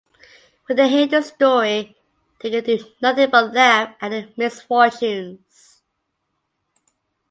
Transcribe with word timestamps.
When 0.65 0.77
they 0.77 0.89
hear 0.89 1.05
the 1.05 1.21
story, 1.21 1.95
they 2.39 2.49
can 2.49 2.63
do 2.63 2.83
nothing 3.03 3.29
but 3.29 3.53
laugh 3.53 3.95
at 4.01 4.09
their 4.09 4.29
misfortunes. 4.35 5.83